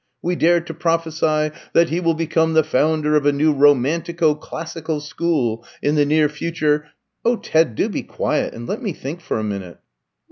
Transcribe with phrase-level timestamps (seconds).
[0.23, 4.99] We dare to prophesy that he will become the founder of a new romantico classical
[4.99, 6.87] school in the near future"
[7.23, 9.77] "Oh, Ted, do be quiet, and let me think for a minute."